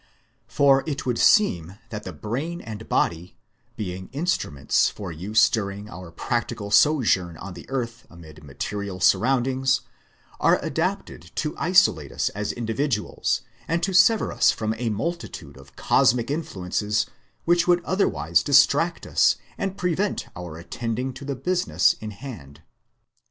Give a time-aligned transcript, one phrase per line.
[0.47, 3.37] For it would seem that the brain and body,
[3.77, 9.81] being instruments for use during our practical sojourn on the earth amid material surroundings,
[10.39, 15.75] are adapted to isolate us as individuals and to sever us from a multitude of
[15.75, 17.05] cosmic influences
[17.45, 22.63] which would otherwise distract us and prevent our attending to the business in hand.